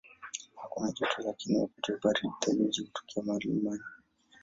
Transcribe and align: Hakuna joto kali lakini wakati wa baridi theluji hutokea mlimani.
Hakuna 0.61 0.91
joto 0.91 1.11
kali 1.15 1.27
lakini 1.27 1.59
wakati 1.59 1.91
wa 1.95 1.99
baridi 2.01 2.33
theluji 2.39 2.81
hutokea 2.81 3.23
mlimani. 3.33 3.83